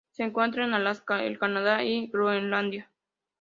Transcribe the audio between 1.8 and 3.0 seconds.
y Groenlandia.